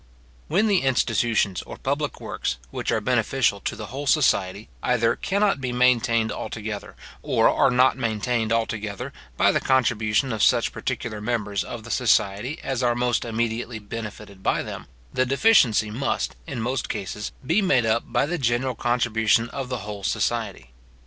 When 0.47 0.65
the 0.65 0.79
institutions, 0.81 1.61
or 1.61 1.77
public 1.77 2.19
works, 2.19 2.57
which 2.71 2.91
are 2.91 2.99
beneficial 2.99 3.59
to 3.59 3.75
the 3.75 3.85
whole 3.93 4.07
society, 4.07 4.67
either 4.81 5.15
cannot 5.15 5.61
be 5.61 5.71
maintained 5.71 6.31
altogether, 6.31 6.95
or 7.21 7.47
are 7.47 7.69
not 7.69 7.97
maintained 7.97 8.51
altogether, 8.51 9.13
by 9.37 9.51
the 9.51 9.59
contribution 9.61 10.33
of 10.33 10.41
such 10.41 10.71
particular 10.71 11.21
members 11.21 11.63
of 11.63 11.83
the 11.83 11.91
society 11.91 12.59
as 12.63 12.81
are 12.81 12.95
most 12.95 13.23
immediately 13.23 13.77
benefited 13.77 14.41
by 14.41 14.63
them; 14.63 14.87
the 15.13 15.23
deficiency 15.23 15.91
must, 15.91 16.35
in 16.47 16.59
most 16.59 16.89
cases, 16.89 17.31
be 17.45 17.61
made 17.61 17.85
up 17.85 18.01
by 18.07 18.25
the 18.25 18.39
general 18.39 18.73
contribution 18.73 19.49
of 19.49 19.69
the 19.69 19.81
whole 19.85 20.01
society. 20.01 20.71